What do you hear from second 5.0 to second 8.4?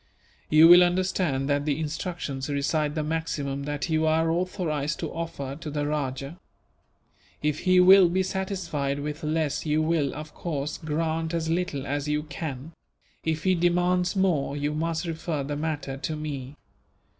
to offer to the rajah. If he will be